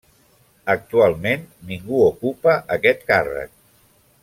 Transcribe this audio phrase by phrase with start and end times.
[0.73, 1.43] Actualment
[1.73, 3.55] ningú ocupa aquest càrrec.